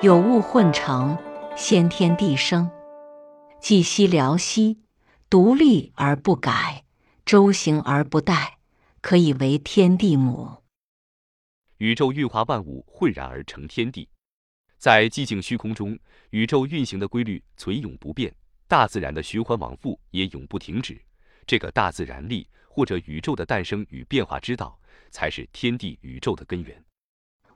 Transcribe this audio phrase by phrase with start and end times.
[0.00, 1.18] 有物混成，
[1.56, 2.70] 先天地生。
[3.60, 4.78] 寂兮寥兮，
[5.28, 6.84] 独立而不改，
[7.26, 8.52] 周行而不殆，
[9.00, 10.62] 可以为天地母。
[11.78, 14.08] 宇宙运化万物，浑然而成天地。
[14.78, 15.98] 在寂静虚空中，
[16.30, 18.32] 宇宙运行的规律存永不变，
[18.68, 20.96] 大自然的循环往复也永不停止。
[21.44, 24.78] 这个大自然力，或者宇宙的诞生与变化之道，
[25.10, 26.84] 才是天地宇宙的根源。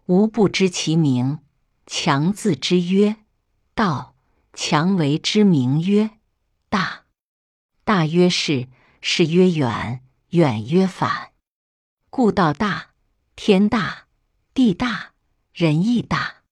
[0.07, 1.39] 吾不知其名，
[1.95, 3.17] 强字之曰
[3.75, 4.17] 道。
[4.55, 6.19] 强为之名曰
[6.71, 7.05] 大。
[7.85, 8.69] 大曰是，
[9.03, 11.33] 是曰远，远曰反。
[12.09, 12.93] 故道大，
[13.37, 14.07] 天大，
[14.55, 15.13] 地大，
[15.53, 16.45] 人亦大。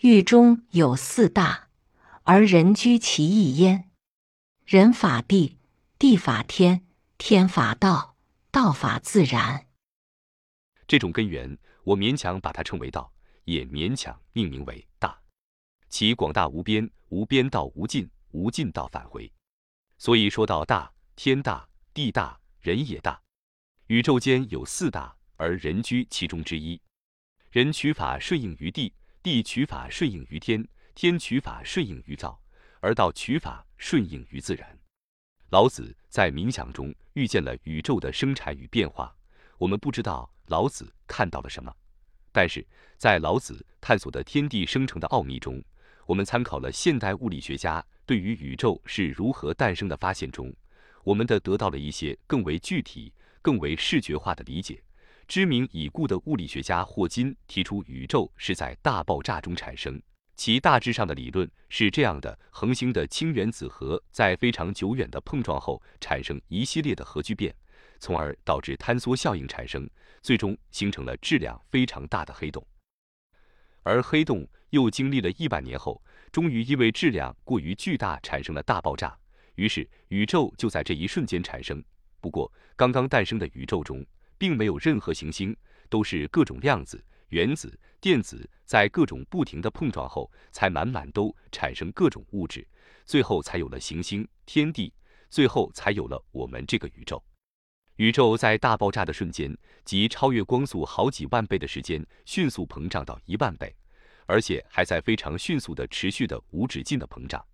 [0.00, 1.68] 域中有四大，
[2.22, 3.90] 而人居其一焉。
[4.64, 5.58] 人法地，
[5.98, 6.86] 地法天，
[7.18, 8.16] 天法道，
[8.50, 9.66] 道法自然。
[10.86, 13.12] 这种根源，我勉强把它称为道，
[13.44, 15.18] 也勉强命名为大。
[15.88, 19.30] 其广大无边，无边到无尽，无尽到返回。
[19.98, 23.20] 所以说到大，天大，地大，人也大。
[23.88, 26.80] 宇宙间有四大，而人居其中之一。
[27.50, 32.40] 人取法顺应于地，地取法顺应于天，天取法顺应于道，
[32.80, 34.78] 而道取法顺应于自然。
[35.50, 39.14] 老子在冥想中遇见了宇宙的生产与变化。
[39.58, 40.32] 我们不知道。
[40.46, 41.74] 老子看到了什么？
[42.32, 42.66] 但是
[42.96, 45.62] 在老子探索的天地生成的奥秘中，
[46.06, 50.52] 我们参考了现代物理学家对于宇宙是如何诞生的发现中，
[51.04, 54.82] 我们的得到了一些更为具体、更为视觉化的理解。
[55.28, 60.00] 知名已故的物理学家霍金提出，宇宙是在大爆炸中产生。
[60.34, 67.54] 其大致上的理论是这样的：恒星的氢原子核在非常久远的碰撞后，产生一系列的核聚变。
[68.02, 69.88] 从而导致坍缩效应产生，
[70.22, 72.66] 最终形成了质量非常大的黑洞。
[73.84, 76.02] 而黑洞又经历了亿万年后，
[76.32, 79.16] 终于因为质量过于巨大产生了大爆炸。
[79.54, 81.80] 于是宇宙就在这一瞬间产生。
[82.20, 84.04] 不过，刚刚诞生的宇宙中
[84.36, 85.56] 并没有任何行星，
[85.88, 92.66] 都是各种量子、原子、电子在各种不停的碰撞后，才满满都产生各种物质，
[93.04, 94.92] 最后才有了行星、天地，
[95.30, 97.22] 最后才有了我们这个宇宙。
[97.96, 103.74] 宇宙在大爆炸的瞬间，即超越光速好几万倍的时间，迅速膨胀到一万倍，
[104.26, 107.44] 而且还在非常迅速的持续的无止境的膨胀。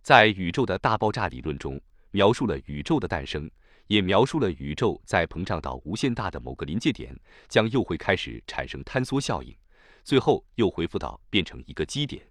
[0.00, 1.80] 在宇宙的大爆炸理论中，
[2.12, 3.50] 描述了宇宙的诞生，
[3.88, 7.18] 也描述了宇宙在膨胀到无限大的某个临界点，
[7.48, 9.54] 将又会开始产生坍缩效应，
[10.04, 12.24] 最后又恢复到变成一个基点。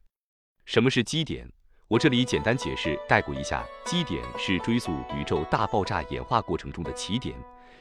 [0.65, 1.51] 什么是基点？
[1.89, 7.35] 我这里简单解释带过一下，基点是追溯宇宙大爆炸演化过程中的起点，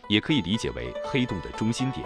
[0.09, 2.05] 也可以理解为黑洞的中心点。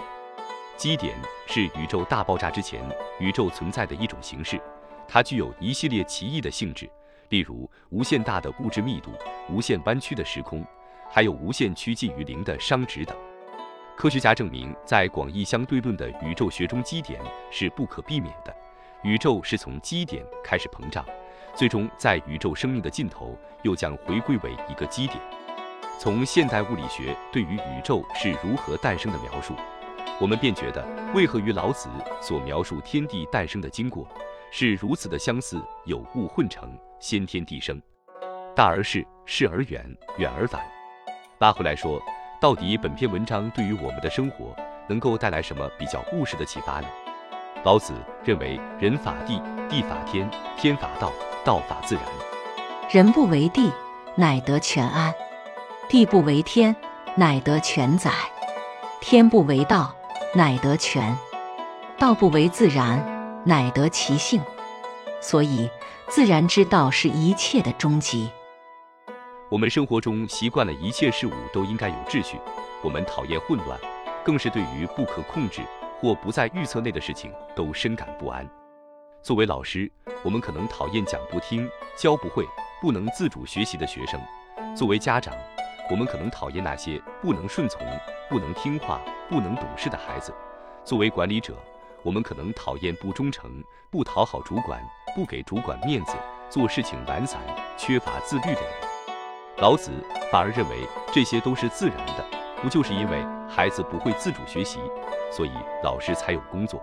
[0.77, 2.87] 基点是宇宙大爆炸之前
[3.19, 4.61] 宇宙存在的一种形式，
[5.07, 6.87] 它具有一系列奇异的性质，
[7.29, 9.09] 例如无限大的物质密度、
[9.49, 10.63] 无限弯曲的时空，
[11.09, 13.17] 还有无限趋近于零的熵值等。
[13.97, 17.19] 科学家证明，在广义相对论的宇宙学中，基点
[17.49, 18.55] 是不可避免的，
[19.01, 21.03] 宇宙是从基点开始膨胀。
[21.57, 25.19] 最终，在宇宙生命的尽头，又将回归为一个基点。
[25.97, 29.55] 从现代物理学对于宇宙是如何诞生的描述，
[30.21, 30.85] 我们便觉得，
[31.15, 31.89] 为何与老子
[32.21, 34.07] 所描述天地诞生的经过
[34.51, 35.59] 是如此的相似？
[35.85, 36.69] 有物混成，
[36.99, 37.81] 先天地生。
[38.55, 39.83] 大而逝，逝而远，
[40.19, 40.61] 远而反。
[41.39, 41.99] 拉回来说，
[42.39, 44.55] 到底本篇文章对于我们的生活
[44.87, 46.87] 能够带来什么比较务实的启发呢？
[47.63, 51.11] 老子认为，人法地，地法天，天法道。
[51.47, 52.03] 道法自然，
[52.91, 53.71] 人不为地，
[54.15, 55.13] 乃得全安；
[55.87, 56.75] 地不为天，
[57.15, 58.11] 乃得全载；
[58.99, 59.95] 天不为道，
[60.35, 61.15] 乃得全；
[61.97, 63.01] 道不为自然，
[63.45, 64.41] 乃得其性。
[65.21, 65.69] 所以，
[66.09, 68.29] 自然之道是一切的终极。
[69.47, 72.37] 我们生活中习惯了一切事物都应该有秩序，
[72.81, 73.79] 我们讨厌混乱，
[74.21, 75.61] 更是对于不可控制
[76.01, 78.45] 或不在预测内的事情都深感不安。
[79.27, 79.91] 作为老师，
[80.23, 82.47] 我们可能讨厌讲不听、教不会、
[82.79, 84.17] 不能自主学习的学生；
[84.73, 85.35] 作为家长，
[85.91, 87.85] 我们可能讨厌那些不能顺从、
[88.29, 90.31] 不能听话、不能懂事的孩子；
[90.85, 91.53] 作为管理者，
[92.03, 94.81] 我们可能讨厌不忠诚、不讨好主管、
[95.13, 96.13] 不给主管面子、
[96.49, 97.37] 做事情懒散、
[97.75, 98.71] 缺乏自律的人。
[99.57, 99.91] 老子
[100.31, 102.23] 反而认为这些都是自然的，
[102.61, 104.79] 不就是因为孩子不会自主学习，
[105.29, 105.51] 所以
[105.83, 106.81] 老师才有工作？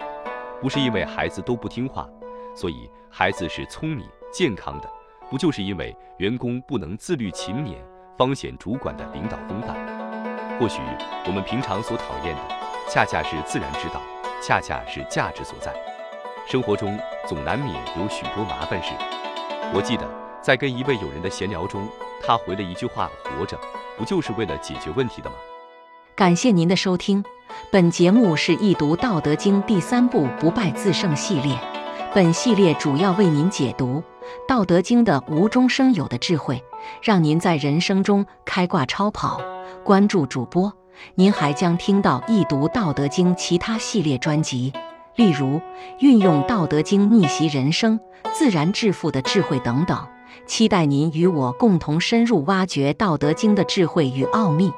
[0.60, 2.06] 不是因为孩子都不听话？
[2.54, 4.88] 所以，孩子是聪明健康的，
[5.28, 7.76] 不就是因为员工不能自律勤勉，
[8.16, 9.76] 方显主管的领导风范？
[10.58, 10.80] 或许
[11.26, 12.42] 我们平常所讨厌的，
[12.88, 14.00] 恰恰是自然之道，
[14.40, 15.74] 恰恰是价值所在。
[16.46, 16.96] 生活中
[17.26, 18.92] 总难免有许多麻烦事。
[19.74, 20.08] 我记得
[20.40, 21.88] 在跟一位友人的闲聊中，
[22.22, 23.58] 他回了一句话：“活着
[23.98, 25.36] 不就是为了解决问题的吗？”
[26.14, 27.24] 感谢您的收听，
[27.72, 31.58] 本节目是易读《道德经》第三部“不败自胜”系列。
[32.14, 33.96] 本系列主要为您解读
[34.46, 36.62] 《道德经》的无中生有的智慧，
[37.02, 39.40] 让您在人生中开挂超跑。
[39.82, 40.72] 关注主播，
[41.16, 44.72] 您还将听到易读《道德经》其他系列专辑，
[45.16, 45.60] 例如
[45.98, 47.98] 运用《道德经》逆袭人生、
[48.32, 50.06] 自然致富的智慧等等。
[50.46, 54.72] 期待您与我共同深入挖掘《道德经》的智慧与奥秘。